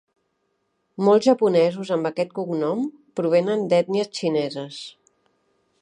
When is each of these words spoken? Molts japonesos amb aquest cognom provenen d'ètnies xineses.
Molts 1.09 1.27
japonesos 1.27 1.91
amb 1.97 2.09
aquest 2.11 2.33
cognom 2.39 2.83
provenen 3.21 3.67
d'ètnies 3.75 4.11
xineses. 4.23 4.81